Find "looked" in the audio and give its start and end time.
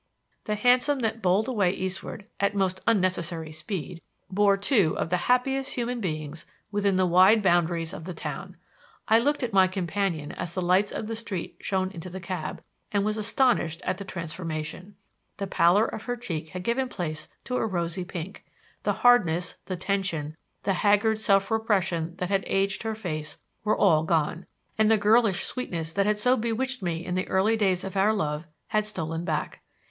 9.19-9.43